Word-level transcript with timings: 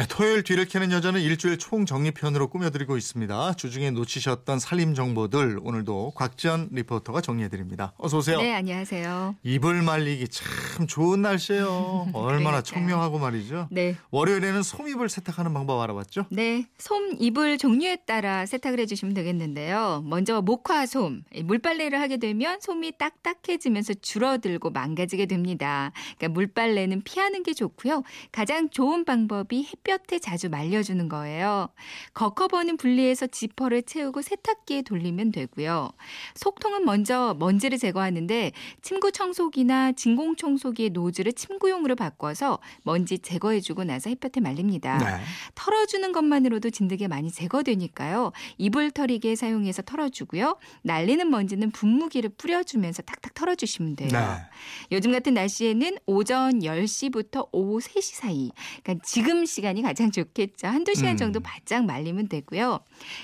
네, 0.00 0.06
토요일 0.08 0.42
뒤를 0.42 0.64
캐는 0.64 0.92
여자는 0.92 1.20
일주일 1.20 1.58
총정리편으로 1.58 2.48
꾸며드리고 2.48 2.96
있습니다. 2.96 3.52
주중에 3.52 3.90
놓치셨던 3.90 4.58
살림 4.58 4.94
정보들 4.94 5.58
오늘도 5.62 6.12
곽지연 6.16 6.70
리포터가 6.72 7.20
정리해드립니다. 7.20 7.92
어서 7.98 8.16
오세요. 8.16 8.40
네, 8.40 8.54
안녕하세요. 8.54 9.36
이불 9.42 9.82
말리기 9.82 10.28
참 10.28 10.86
좋은 10.86 11.20
날씨예요. 11.20 12.12
얼마나 12.14 12.62
청명하고 12.62 13.18
말이죠. 13.18 13.68
네. 13.70 13.94
월요일에는 14.10 14.62
솜이불 14.62 15.10
세탁하는 15.10 15.52
방법 15.52 15.78
알아봤죠? 15.82 16.24
네, 16.30 16.64
솜 16.78 17.16
이불 17.18 17.58
종류에 17.58 17.96
따라 18.06 18.46
세탁을 18.46 18.80
해주시면 18.80 19.12
되겠는데요. 19.12 20.02
먼저 20.06 20.40
목화솜, 20.40 21.24
물빨래를 21.44 22.00
하게 22.00 22.16
되면 22.16 22.58
솜이 22.62 22.96
딱딱해지면서 22.96 23.92
줄어들고 24.00 24.70
망가지게 24.70 25.26
됩니다. 25.26 25.92
그러니까 26.16 26.28
물빨래는 26.28 27.02
피하는 27.02 27.42
게 27.42 27.52
좋고요. 27.52 28.02
가장 28.32 28.70
좋은 28.70 29.04
방법이 29.04 29.64
햇볕 29.64 29.89
에 30.12 30.18
자주 30.18 30.48
말려주는 30.48 31.08
거예요. 31.08 31.68
겉커버는 32.14 32.76
분리해서 32.76 33.26
지퍼를 33.26 33.82
채우고 33.82 34.22
세탁기에 34.22 34.82
돌리면 34.82 35.32
되고요. 35.32 35.90
속통은 36.34 36.84
먼저 36.84 37.36
먼지를 37.38 37.78
제거하는데 37.78 38.52
침구 38.82 39.12
청소기나 39.12 39.92
진공 39.92 40.36
청소기의 40.36 40.90
노즐을 40.90 41.32
침구용으로 41.32 41.96
바꿔서 41.96 42.58
먼지 42.82 43.18
제거해주고 43.18 43.84
나서 43.84 44.10
햇볕에 44.10 44.40
말립니다. 44.40 44.98
네. 44.98 45.24
털어주는 45.54 46.12
것만으로도 46.12 46.70
진드기가 46.70 47.08
많이 47.08 47.30
제거되니까요. 47.30 48.32
이불 48.58 48.90
털이기에 48.90 49.36
사용해서 49.36 49.82
털어주고요. 49.82 50.58
날리는 50.82 51.30
먼지는 51.30 51.70
분무기를 51.70 52.30
뿌려주면서 52.30 53.02
탁탁 53.02 53.34
털어주시면 53.34 53.96
돼요. 53.96 54.08
네. 54.12 54.20
요즘 54.92 55.12
같은 55.12 55.34
날씨에는 55.34 55.98
오전 56.06 56.60
10시부터 56.60 57.48
오후 57.52 57.78
3시 57.78 58.14
사이. 58.14 58.50
그러니까 58.82 59.04
지금 59.04 59.44
시간이 59.46 59.79
가장 59.82 60.10
좋겠죠. 60.10 60.66
한두 60.66 60.94
시간 60.94 61.12
음. 61.12 61.16
정도 61.16 61.40
바짝 61.40 61.84
말리면 61.84 62.28
되고요. 62.28 62.80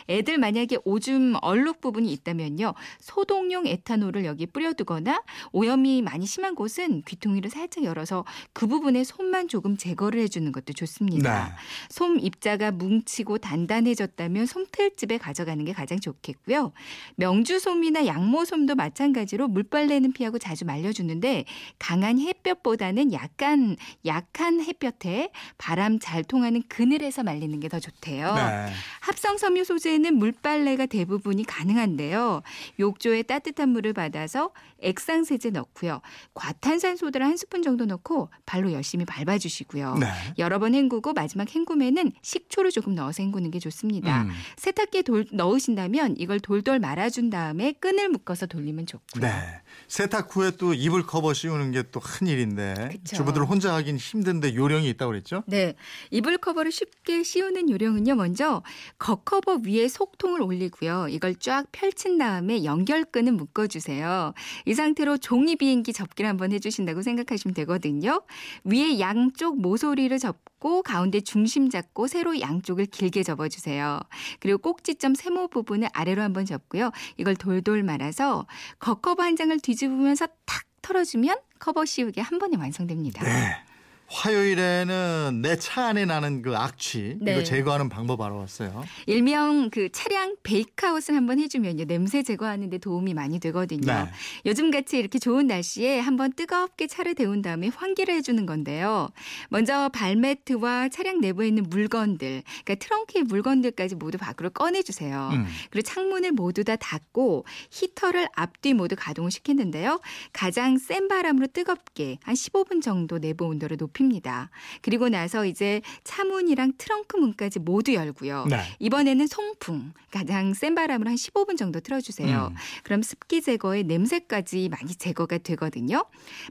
애들 0.09 0.39
만약에 0.39 0.79
오줌 0.85 1.35
얼룩 1.41 1.81
부분이 1.81 2.13
있다면요. 2.13 2.75
소독용 3.01 3.67
에탄올을 3.67 4.25
여기 4.25 4.47
뿌려두거나 4.47 5.23
오염이 5.53 6.03
많이 6.03 6.27
심한 6.27 6.55
곳은 6.55 7.03
귀퉁이를 7.07 7.51
살짝 7.51 7.85
열어서 7.85 8.25
그 8.53 8.67
부분에 8.67 9.05
솜만 9.05 9.49
조금 9.49 9.77
제거를 9.77 10.21
해주는 10.21 10.51
것도 10.53 10.73
좋습니다. 10.75 11.49
네. 11.49 11.53
솜 11.89 12.19
입자가 12.21 12.71
뭉치고 12.71 13.39
단단해졌다면 13.39 14.47
솜틀집에 14.47 15.19
가져가는 15.19 15.65
게 15.65 15.73
가장 15.73 15.99
좋겠고요. 15.99 16.73
명주솜이나 17.17 18.07
양모솜도 18.07 18.75
마찬가지로 18.75 19.49
물빨래는 19.49 20.13
피하고 20.13 20.39
자주 20.39 20.65
말려주는데 20.65 21.45
강한 21.79 22.19
햇볕보다는 22.19 23.13
약간 23.13 23.77
약한 24.05 24.61
햇볕에 24.61 25.31
바람 25.57 25.99
잘 25.99 26.27
통 26.27 26.36
하는 26.43 26.63
그늘에서 26.69 27.23
말리는 27.23 27.61
게 27.61 27.67
더 27.69 27.81
좋대요. 27.81 28.35
네. 28.35 28.73
합성 29.01 29.39
섬유 29.39 29.65
소재는 29.65 30.17
물빨래가 30.17 30.87
대부분이 30.87 31.45
가능한데요. 31.45 32.43
욕조에 32.79 33.23
따뜻한 33.25 33.71
물을 33.71 33.93
받아서 33.93 34.51
액상 34.81 35.25
세제 35.25 35.51
넣고요. 35.51 36.01
과탄산 36.35 36.97
소다를 36.97 37.27
한 37.27 37.37
스푼 37.37 37.63
정도 37.63 37.87
넣고 37.87 38.29
발로 38.45 38.73
열심히 38.73 39.05
밟아 39.05 39.39
주시고요. 39.39 39.95
네. 39.99 40.07
여러 40.39 40.59
번 40.59 40.75
헹구고 40.75 41.13
마지막 41.15 41.49
헹굼에는 41.55 42.13
식초를 42.23 42.71
조금 42.71 42.95
넣어서 42.95 43.23
헹구는 43.23 43.51
게 43.51 43.59
좋습니다. 43.59 44.23
음. 44.23 44.31
세탁기에 44.57 45.03
돌, 45.03 45.27
넣으신다면 45.33 46.15
이걸 46.19 46.39
돌돌 46.41 46.79
말아 46.79 47.11
준 47.11 47.31
다음에 47.31 47.73
끈을 47.73 48.09
묶어서 48.11 48.47
돌리면 48.47 48.87
좋고요. 48.87 49.23
네. 49.23 49.61
세탁 49.89 50.35
후에 50.35 50.53
또 50.59 50.75
이불 50.75 51.07
커버 51.07 51.33
씌우는 51.35 51.73
게 51.73 51.85
또 51.85 52.03
큰 52.03 52.27
일인데. 52.27 52.99
주부들 53.05 53.45
혼자 53.45 53.75
하긴 53.75 53.97
힘든데 53.97 54.55
요령이 54.55 54.89
있다고 54.91 55.13
그랬죠? 55.13 55.43
네. 55.47 55.75
이불 56.11 56.26
커버를 56.39 56.73
쉽게 56.73 57.23
씌우는 57.23 57.71
요령은요. 57.71 58.17
먼저 58.17 58.63
겉커버 58.99 59.61
위에 59.67 59.89
속통을 59.89 60.43
올리고요. 60.43 61.09
이걸 61.09 61.35
쫙 61.37 61.65
펼친 61.73 62.19
다음에 62.19 62.65
연결끈을 62.65 63.33
묶어주세요. 63.33 64.35
이 64.65 64.75
상태로 64.75 65.19
종이 65.19 65.57
비행기 65.57 65.93
접기를 65.93 66.29
한번 66.29 66.53
해주신다고 66.53 67.03
생각하시면 67.03 67.55
되거든요. 67.55 68.23
위에 68.65 68.99
양쪽 68.99 69.61
모서리를 69.61 70.19
접고 70.19 70.83
가운데 70.83 71.21
중심 71.21 71.71
잡고 71.71 72.09
세로 72.09 72.41
양쪽을 72.41 72.87
길게 72.87 73.23
접어주세요. 73.23 74.01
그리고 74.41 74.59
꼭지점 74.59 75.15
세모 75.15 75.49
부분을 75.49 75.89
아래로 75.93 76.23
한번 76.23 76.45
접고요. 76.45 76.91
이걸 77.17 77.37
돌돌 77.37 77.85
말아서 77.85 78.47
겉커버 78.81 79.23
한 79.23 79.37
장을 79.37 79.57
뒤집으면서 79.59 80.27
탁 80.45 80.65
털어주면 80.83 81.39
커버 81.59 81.85
씌우기 81.85 82.21
한 82.21 82.39
번에 82.39 82.57
완성됩니다. 82.57 83.25
네. 83.25 83.76
화요일에는 84.09 85.41
내 85.43 85.57
차 85.57 85.87
안에 85.87 86.05
나는 86.05 86.43
그 86.43 86.57
악취 86.57 87.17
네. 87.21 87.33
이거 87.33 87.43
제거하는 87.43 87.89
방법 87.89 88.21
알아봤어요. 88.21 88.85
일명 89.07 89.71
그 89.71 89.89
차량 89.91 90.37
베이크아웃을 90.43 91.17
한번 91.17 91.39
해주면요 91.41 91.87
냄새 91.87 92.23
제거하는 92.23 92.71
데 92.71 92.79
도움이 92.79 93.15
많이 93.15 93.41
되거든요. 93.41 93.81
네. 93.93 94.11
요즘 94.45 94.71
같이 94.71 94.99
이렇게 94.99 95.19
좋은 95.19 95.47
날씨에 95.47 95.99
한번 95.99 96.33
뜨겁게 96.33 96.87
차를 96.87 97.15
데운 97.15 97.43
다음에 97.43 97.69
환기를 97.69 98.15
해주는 98.15 98.45
건데요. 98.47 99.09
먼저 99.49 99.89
발매트와 99.89 100.91
차량 100.91 101.21
내부에 101.21 101.49
있는 101.49 101.65
물건들, 101.65 102.43
그러니까 102.65 102.75
트렁크의 102.87 103.25
물건들까지 103.25 103.95
모두 103.97 104.19
밖으로 104.19 104.51
꺼내주세요. 104.51 105.31
음. 105.33 105.47
그리고 105.71 105.83
창문을 105.89 106.33
모두 106.33 106.63
다 106.65 106.77
닫고 106.77 107.45
히터를 107.71 108.29
앞뒤 108.35 108.75
모두 108.75 108.95
가동을 108.97 109.31
시키는데요. 109.31 110.01
가장 110.33 110.79
센 110.79 111.09
바람으로 111.09 111.49
뜨겁게 111.49 112.19
한 112.23 112.35
15분 112.35 112.83
정도 112.83 113.19
내부 113.19 113.47
온도를 113.47 113.77
높 113.79 113.96
입니다. 114.01 114.51
그리고 114.83 115.09
나서 115.09 115.47
이제 115.47 115.83
차문이랑 116.05 116.73
트렁크 116.79 117.17
문까지 117.17 117.59
모두 117.59 117.95
열고요. 117.95 118.47
네. 118.49 118.61
이번에는 118.79 119.27
송풍 119.27 119.93
가장 120.11 120.55
센 120.55 120.75
바람으로 120.75 121.11
한 121.11 121.17
15분 121.17 121.57
정도 121.57 121.81
틀어주세요. 121.81 122.49
음. 122.51 122.57
그럼 122.83 123.03
습기 123.03 123.43
제거에 123.43 123.83
냄새까지 123.83 124.69
많이 124.71 124.95
제거가 124.95 125.39
되거든요. 125.39 126.05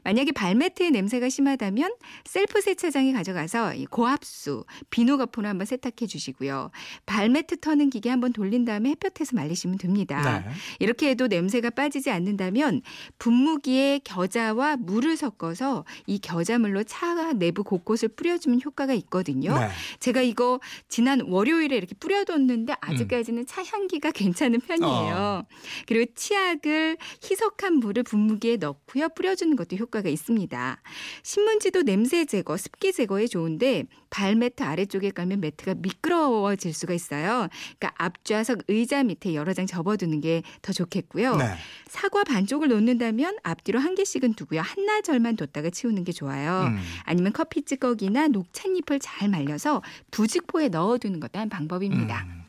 만약에 0.04 0.32
발매트에 0.32 0.90
냄새가 0.90 1.28
심하다면 1.28 1.94
셀프 2.24 2.60
세차장에 2.60 3.12
가져가서 3.12 3.74
이 3.74 3.86
고압수 3.86 4.64
비누 4.90 5.18
거품을 5.18 5.48
한번 5.48 5.66
세탁해 5.66 6.06
주시고요. 6.06 6.70
발매트 7.06 7.60
터는 7.60 7.90
기계 7.90 8.10
한번 8.10 8.32
돌린 8.32 8.64
다음에 8.64 8.90
햇볕에서 8.90 9.34
말리시면 9.34 9.78
됩니다. 9.78 10.40
네. 10.40 10.50
이렇게 10.78 11.10
해도 11.10 11.26
냄새가 11.26 11.70
빠지지 11.70 12.10
않는다면 12.10 12.82
분무기에 13.18 14.00
겨자와 14.04 14.76
물을 14.76 15.16
섞어서 15.16 15.84
이 16.06 16.18
겨자물로 16.18 16.84
차 16.84 17.14
내부 17.38 17.64
곳곳을 17.64 18.08
뿌려주면 18.08 18.60
효과가 18.64 18.94
있거든요. 18.94 19.58
네. 19.58 19.68
제가 20.00 20.22
이거 20.22 20.60
지난 20.88 21.20
월요일에 21.20 21.76
이렇게 21.76 21.94
뿌려뒀는데 21.94 22.74
아직까지는 22.80 23.46
차 23.46 23.62
향기가 23.64 24.10
괜찮은 24.10 24.60
편이에요. 24.60 25.44
그리고 25.86 26.12
치약을 26.14 26.96
희석한 27.22 27.74
물을 27.74 28.02
분무기에 28.02 28.56
넣고요. 28.56 29.08
뿌려주는 29.10 29.54
것도 29.56 29.76
효과가 29.76 30.08
있습니다. 30.08 30.82
신문지도 31.22 31.82
냄새 31.82 32.24
제거, 32.24 32.56
습기 32.56 32.92
제거에 32.92 33.26
좋은데 33.26 33.84
발매트 34.10 34.62
아래쪽에 34.62 35.10
깔면 35.10 35.40
매트가 35.40 35.74
미끄러워질 35.78 36.72
수가 36.72 36.94
있어요. 36.94 37.48
그러니까 37.78 37.92
앞좌석 37.98 38.60
의자 38.68 39.02
밑에 39.02 39.34
여러 39.34 39.52
장 39.52 39.66
접어두는 39.66 40.20
게 40.20 40.42
더 40.62 40.72
좋겠고요. 40.72 41.36
네. 41.36 41.54
사과 41.86 42.24
반쪽을 42.24 42.68
놓는다면 42.68 43.38
앞뒤로 43.42 43.78
한 43.78 43.94
개씩은 43.94 44.34
두고요. 44.34 44.60
한나절만 44.60 45.36
뒀다가 45.36 45.70
치우는 45.70 46.04
게 46.04 46.12
좋아요. 46.12 46.66
음. 46.68 46.78
아니면 47.04 47.25
커피 47.32 47.62
찌꺼기나 47.62 48.28
녹찻잎을 48.28 49.00
잘 49.00 49.28
말려서 49.28 49.82
부직포에 50.10 50.68
넣어두는 50.68 51.20
것도 51.20 51.38
한 51.38 51.48
방법입니다. 51.48 52.26
음. 52.28 52.46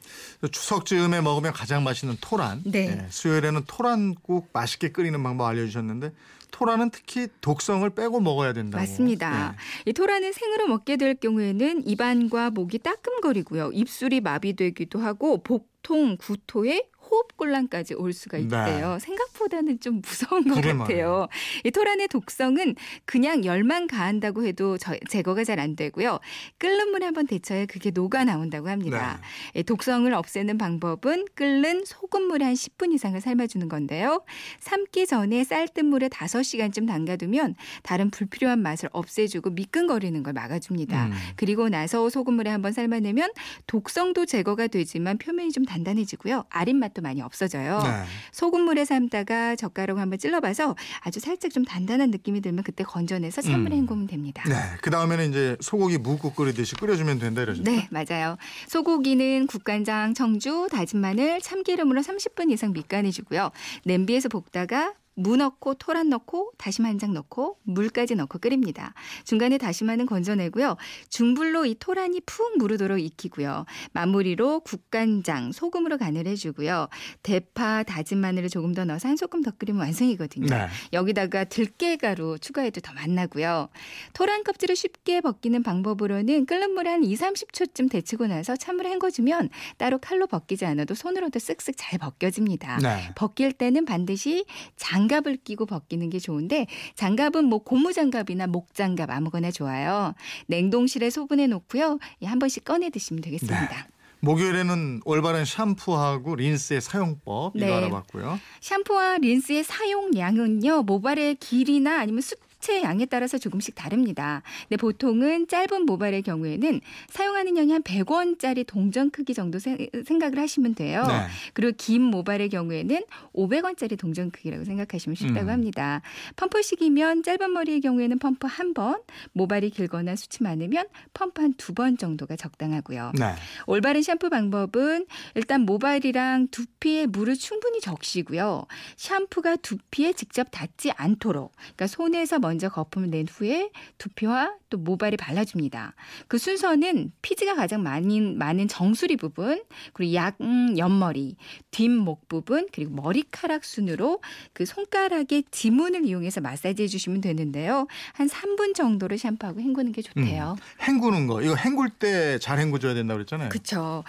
추석 0.52 0.86
즈음에 0.86 1.22
먹으면 1.22 1.52
가장 1.54 1.84
맛있는 1.84 2.18
토란. 2.22 2.62
네. 2.64 2.88
예, 2.88 3.08
수요일에는 3.10 3.64
토란국 3.68 4.50
맛있게 4.54 4.92
끓이는 4.92 5.22
방법 5.22 5.48
알려주셨는데 5.48 6.14
토란은 6.52 6.92
특히 6.92 7.28
독성을 7.42 7.88
빼고 7.90 8.20
먹어야 8.22 8.54
된다고. 8.54 8.82
맞습니다. 8.82 9.56
예. 9.56 9.90
이 9.90 9.94
토란을 9.94 10.34
생으로 10.34 10.68
먹게 10.68 10.98
될 10.98 11.16
경우에는 11.16 11.88
입안과 11.88 12.52
목이 12.52 12.80
따끔거리고요. 12.80 13.72
입술이 13.74 14.22
마비되기도 14.22 15.00
하고 15.00 15.44
복 15.44 15.70
통, 15.82 16.18
구토에 16.18 16.90
호흡곤란까지 17.10 17.94
올 17.96 18.14
수가 18.14 18.38
있대요. 18.38 18.98
생각보다는 19.00 19.80
좀 19.80 20.02
무서운 20.02 20.48
것 20.48 20.62
네. 20.62 20.74
같아요. 20.74 21.28
이 21.64 21.72
토란의 21.72 22.08
독성은 22.10 22.76
그냥 23.06 23.46
열만 23.46 23.88
가한다고 23.88 24.46
해도 24.46 24.78
저- 24.78 24.98
제거가 25.10 25.44
잘 25.44 25.58
안 25.60 25.76
되고요. 25.76 26.20
끓는 26.60 26.92
물에 26.92 27.06
한번 27.06 27.26
데쳐야 27.26 27.66
그게 27.66 27.90
녹아 27.90 28.24
나온다고 28.26 28.70
합니다. 28.70 29.20
네. 29.54 29.62
이 29.62 29.64
독성을 29.64 30.14
없애는 30.14 30.58
방법은 30.60 31.26
끓는 31.34 31.84
소금물에 31.86 32.46
한 32.46 32.54
10분 32.54 32.94
이상을 32.94 33.20
삶아주는 33.20 33.68
건데요. 33.70 34.24
삶기 34.60 35.08
전에 35.08 35.44
쌀뜨 35.44 35.82
물에 35.82 36.10
5시간쯤 36.10 36.88
담가두면 36.88 37.56
다른 37.82 38.12
불필요한 38.12 38.62
맛을 38.62 38.90
없애주고 38.92 39.50
미끈거리는 39.52 40.22
걸 40.22 40.34
막아줍니다. 40.34 41.08
음. 41.08 41.12
그리고 41.38 41.70
나서 41.70 42.08
소금물에 42.10 42.52
한번 42.52 42.72
삶아내면 42.72 43.32
독성도 43.66 44.26
제거가 44.28 44.68
되지만 44.68 45.18
표면이 45.18 45.52
좀 45.52 45.66
단단해지고요. 45.66 46.46
아린 46.50 46.78
맛도 46.78 46.97
맛도 46.98 47.02
많이 47.02 47.22
없어져요. 47.22 47.80
네. 47.84 48.04
소금물에 48.32 48.86
삶다가 48.86 49.56
젓가락 49.56 49.98
한번 49.98 50.20
찔러봐서 50.20 50.76
아주 51.02 51.20
살짝 51.20 51.52
좀 51.52 51.64
단단한 51.64 52.12
느낌이 52.12 52.42
들면 52.42 52.64
그때 52.64 52.84
건져내서 52.84 53.42
찬물에 53.42 53.76
음. 53.76 53.82
헹구면 53.82 54.08
됩니다. 54.08 54.44
네. 54.48 54.56
그 54.82 54.90
다음에는 54.90 55.30
이제 55.30 55.58
소고기 55.62 55.98
묵국 55.98 56.36
끓이듯이 56.36 56.76
끓여주면 56.76 57.20
된다 57.20 57.44
이러죠. 57.44 57.64
네, 57.64 57.88
맞아요. 57.92 58.38
소고기는 58.68 59.48
국간장, 59.48 60.14
청주, 60.14 60.68
다진 60.72 61.00
마늘, 61.00 61.40
참기름으로 61.42 62.02
30분 62.02 62.52
이상 62.52 62.74
밑간해주고요. 62.74 63.52
냄비에서 63.86 64.30
볶다가 64.30 64.94
무 65.18 65.36
넣고 65.38 65.74
토란 65.76 66.10
넣고 66.10 66.52
다시마 66.58 66.90
한 66.90 66.98
장 66.98 67.14
넣고 67.14 67.58
물까지 67.64 68.16
넣고 68.16 68.40
끓입니다. 68.40 68.94
중간에 69.24 69.58
다시마는 69.58 70.06
건져내고요. 70.06 70.78
중불로 71.10 71.66
이 71.66 71.76
토란이 71.80 72.22
푹 72.22 72.58
무르도록 72.58 73.00
익히고요. 73.00 73.66
마무리로 73.94 74.62
국간장, 74.62 75.52
소금으로 75.52 75.98
간을 75.98 76.26
해주고요. 76.28 76.88
대파, 77.24 77.84
다진 77.84 78.18
마늘을 78.20 78.50
조금 78.50 78.74
더 78.74 78.84
넣어서 78.86 79.08
한 79.10 79.16
소끔 79.18 79.44
더 79.44 79.52
끓이면 79.52 79.82
완성이거든요. 79.82 80.48
네. 80.48 80.68
여기다가 80.94 81.44
들깨가루 81.44 82.40
추가해도 82.40 82.82
더 82.82 82.94
맛나고요. 82.94 83.70
토란 84.14 84.44
껍질을 84.44 84.76
쉽게 84.76 85.22
벗기는 85.22 85.62
방법으로는 85.62 86.46
끓는 86.46 86.72
물에 86.72 86.90
한 86.90 87.04
2, 87.04 87.16
30초쯤 87.16 87.90
데치고 87.92 88.28
나서 88.28 88.56
찬물에 88.56 88.90
헹궈주면 88.92 89.50
따로 89.78 89.98
칼로 90.00 90.28
벗기지 90.28 90.66
않아도 90.66 90.96
손으로도 90.96 91.40
쓱쓱 91.40 91.74
잘 91.78 92.00
벗겨집니다. 92.00 92.78
네. 92.78 93.12
벗길 93.16 93.54
때는 93.54 93.86
반드시 93.86 94.46
장 94.76 95.07
갑을 95.08 95.38
끼고 95.38 95.66
벗기는 95.66 96.10
게 96.10 96.20
좋은데 96.20 96.68
장갑은 96.96 97.46
뭐 97.46 97.60
고무 97.60 97.94
장갑이나 97.94 98.48
목 98.48 98.74
장갑 98.74 99.10
아무거나 99.10 99.52
좋아요. 99.52 100.14
냉동실에 100.48 101.10
소분해 101.10 101.48
놓고요. 101.48 102.00
예, 102.22 102.28
한 102.28 102.40
번씩 102.40 102.66
꺼내 102.66 102.90
드시면 102.90 103.22
되겠습니다. 103.22 103.88
목요일에는 104.20 105.02
올바른 105.06 105.46
샴푸하고 105.46 106.36
린스의 106.36 106.82
사용법 106.82 107.56
이거 107.56 107.66
네. 107.66 107.72
알아봤고요. 107.72 108.40
샴푸와 108.62 109.20
린스의 109.20 109.64
사용량은요, 109.64 110.84
모발의 110.84 111.36
길이나 111.36 112.00
아니면 112.00 112.22
수채 112.68 112.82
양에 112.84 113.06
따라서 113.06 113.38
조금씩 113.38 113.76
다릅니다. 113.76 114.42
근데 114.68 114.76
보통은 114.76 115.48
짧은 115.48 115.86
모발의 115.86 116.22
경우에는 116.24 116.82
사용하는 117.10 117.56
양이 117.58 117.72
한 117.72 117.82
100원짜리 117.82 118.68
동전 118.68 119.10
크기 119.10 119.34
정도 119.34 119.58
세- 119.58 119.90
생각을 120.06 120.38
하시면 120.38 120.76
돼요. 120.76 121.06
네. 121.08 121.14
그리고 121.54 121.74
긴 121.78 122.02
모발의 122.04 122.50
경우에는 122.50 123.04
500원짜리 123.34 123.98
동전 123.98 124.32
크기라고 124.32 124.66
생각하시면 124.66 125.16
쉽다고 125.16 125.48
음. 125.48 125.50
합니다. 125.50 126.02
펌프식이면 126.36 127.24
짧은 127.24 127.52
머리의 127.54 127.80
경우에는 127.82 128.20
펌프 128.20 128.48
한 128.48 128.74
번, 128.74 128.98
모발이 129.32 129.70
길거나 129.70 130.16
수치 130.18 130.44
많으면 130.44 130.86
펌프 131.14 131.42
한 131.42 131.54
두 131.58 131.74
번 131.74 131.98
정도가 131.98 132.36
적당하고요. 132.36 133.12
네. 133.18 133.34
올바른 133.68 134.02
샴푸 134.02 134.30
방법은 134.30 135.06
일단 135.36 135.62
모발이랑 135.62 136.48
두피에 136.50 137.06
물을 137.06 137.36
충분히 137.36 137.80
적시고요. 137.80 138.66
샴푸가 138.98 139.56
두피에 139.58 140.14
직접 140.14 140.48
닿지 140.52 140.92
않도록 140.92 141.54
그러니까 141.56 141.88
손에서 141.88 142.40
먼저 142.40 142.57
거품을 142.58 143.10
낸 143.10 143.28
후에 143.30 143.70
두피와 143.98 144.56
또 144.70 144.78
모발에 144.78 145.16
발라줍니다. 145.18 145.94
그 146.28 146.38
순서는 146.38 147.12
피지가 147.22 147.56
가장 147.56 147.84
많은, 147.84 148.38
많은 148.38 148.68
정수리 148.68 149.16
부분 149.16 149.62
그리고 149.94 150.14
약 150.14 150.36
음, 150.42 150.78
옆머리, 150.78 151.38
뒷목 151.72 152.28
부분 152.28 152.68
그리고 152.74 152.94
머리카락 152.96 153.64
순으로 153.64 154.22
그 154.54 154.66
손가락의 154.66 155.46
지문을 155.52 156.06
이용해서 156.06 156.42
마사지 156.42 156.84
해주시면 156.84 157.22
되는데요. 157.22 157.88
한 158.14 158.28
3분 158.28 158.74
정도를 158.76 159.18
샴푸하고 159.18 159.62
헹구는 159.62 159.92
게 159.92 160.02
좋대요. 160.02 160.56
헹구는 160.82 161.28
거. 161.28 161.42
이거 161.42 161.56
헹굴 161.56 161.90
때 161.90 162.38
잘 162.48 162.60
헹궈줘야 162.60 162.94
된다고 162.94 163.18
그랬잖아요. 163.18 163.50
그렇죠. 163.50 164.04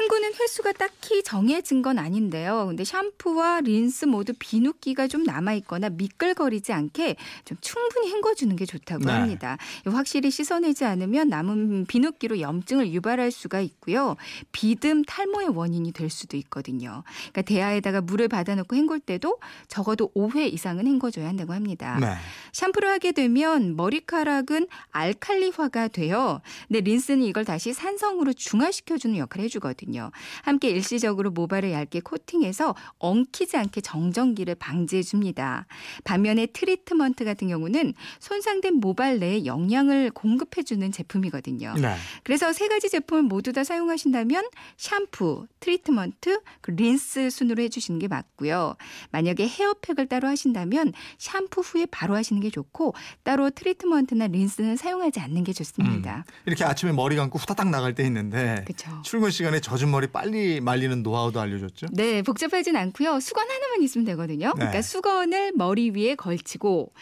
헹구는 0.00 0.34
횟수가 0.34 0.72
딱히 0.72 1.22
정해진 1.22 1.80
건 1.80 1.98
아닌데요. 1.98 2.66
근데 2.66 2.82
샴푸와 2.82 3.60
린스 3.60 4.06
모두 4.06 4.32
비누기가 4.36 5.06
좀 5.06 5.22
남아 5.22 5.54
있거나 5.54 5.90
미끌거리지 5.90 6.72
않게 6.72 7.14
좀 7.44 7.56
충분히 7.60 7.93
헹궈주는 8.02 8.54
게 8.56 8.66
좋다고 8.66 9.04
네. 9.04 9.12
합니다. 9.12 9.56
확실히 9.86 10.30
씻어내지 10.30 10.84
않으면 10.84 11.28
남은 11.28 11.86
비누기로 11.86 12.40
염증을 12.40 12.92
유발할 12.92 13.30
수가 13.30 13.60
있고요. 13.60 14.16
비듬 14.52 15.04
탈모의 15.04 15.48
원인이 15.48 15.92
될 15.92 16.10
수도 16.10 16.36
있거든요. 16.38 17.04
그러니까 17.32 17.42
대야에다가 17.42 18.00
물을 18.00 18.28
받아놓고 18.28 18.74
헹굴 18.74 19.00
때도 19.00 19.38
적어도 19.68 20.10
5회 20.14 20.52
이상은 20.52 20.86
헹궈줘야 20.86 21.28
한다고 21.28 21.52
합니다. 21.52 21.98
네. 22.00 22.14
샴푸를 22.52 22.88
하게 22.88 23.12
되면 23.12 23.76
머리카락은 23.76 24.68
알칼리화가 24.90 25.88
돼요. 25.88 26.40
근데 26.68 26.80
린스는 26.80 27.22
이걸 27.22 27.44
다시 27.44 27.72
산성으로 27.72 28.32
중화시켜주는 28.32 29.16
역할을 29.16 29.44
해주거든요. 29.44 30.10
함께 30.42 30.70
일시적으로 30.70 31.30
모발을 31.30 31.72
얇게 31.72 32.00
코팅해서 32.00 32.74
엉키지 32.98 33.56
않게 33.56 33.80
정전기를 33.80 34.54
방지해줍니다. 34.54 35.66
반면에 36.04 36.46
트리트먼트 36.46 37.24
같은 37.24 37.48
경우는 37.48 37.83
손상된 38.20 38.76
모발 38.76 39.18
내에 39.18 39.44
영양을 39.44 40.10
공급해주는 40.10 40.90
제품이거든요. 40.92 41.74
네. 41.74 41.94
그래서 42.22 42.52
세 42.52 42.68
가지 42.68 42.88
제품을 42.88 43.22
모두 43.24 43.52
다 43.52 43.64
사용하신다면 43.64 44.48
샴푸, 44.76 45.46
트리트먼트, 45.60 46.40
그 46.60 46.70
린스 46.70 47.30
순으로 47.30 47.62
해주시는 47.64 47.98
게 47.98 48.08
맞고요. 48.08 48.76
만약에 49.10 49.46
헤어팩을 49.46 50.06
따로 50.08 50.28
하신다면 50.28 50.92
샴푸 51.18 51.60
후에 51.60 51.86
바로 51.86 52.14
하시는 52.16 52.40
게 52.40 52.50
좋고 52.50 52.94
따로 53.22 53.50
트리트먼트나 53.50 54.28
린스는 54.28 54.76
사용하지 54.76 55.20
않는 55.20 55.44
게 55.44 55.52
좋습니다. 55.52 56.24
이렇게 56.46 56.64
아침에 56.64 56.92
머리 56.92 57.16
감고 57.16 57.38
후다닥 57.38 57.68
나갈 57.68 57.94
때 57.94 58.04
있는데 58.04 58.64
그렇죠. 58.66 59.02
출근 59.02 59.30
시간에 59.30 59.60
젖은 59.60 59.90
머리 59.90 60.06
빨리 60.06 60.60
말리는 60.60 61.02
노하우도 61.02 61.40
알려줬죠. 61.40 61.86
네, 61.92 62.22
복잡하진 62.22 62.76
않고요. 62.76 63.20
수건 63.20 63.48
하나만 63.48 63.82
있으면 63.82 64.04
되거든요. 64.06 64.48
네. 64.48 64.52
그러니까 64.54 64.82
수건을 64.82 65.52
머리 65.54 65.90
위에 65.90 66.14
걸치고 66.14 66.92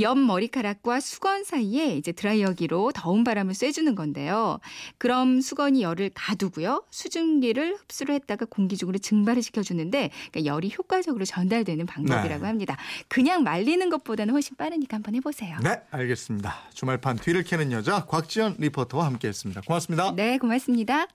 옆 0.00 0.18
머리카락과 0.22 1.00
수건 1.00 1.44
사이에 1.44 1.96
이제 1.96 2.12
드라이어기로 2.12 2.92
더운 2.94 3.24
바람을 3.24 3.54
쐬주는 3.54 3.94
건데요. 3.94 4.58
그럼 4.98 5.40
수건이 5.40 5.82
열을 5.82 6.10
가두고요. 6.14 6.84
수증기를 6.90 7.76
흡수를 7.76 8.14
했다가 8.16 8.46
공기 8.46 8.76
중으로 8.76 8.98
증발을 8.98 9.42
시켜주는데 9.42 10.10
그러니까 10.30 10.44
열이 10.44 10.74
효과적으로 10.76 11.24
전달되는 11.24 11.86
방법이라고 11.86 12.42
네. 12.42 12.46
합니다. 12.46 12.76
그냥 13.08 13.42
말리는 13.42 13.88
것보다는 13.90 14.32
훨씬 14.34 14.56
빠르니까 14.56 14.96
한번 14.96 15.14
해보세요. 15.14 15.58
네, 15.62 15.80
알겠습니다. 15.90 16.54
주말판 16.74 17.16
뒤를 17.16 17.42
캐는 17.42 17.72
여자 17.72 18.04
곽지연 18.06 18.56
리포터와 18.58 19.06
함께했습니다. 19.06 19.62
고맙습니다. 19.62 20.14
네, 20.14 20.38
고맙습니다. 20.38 21.06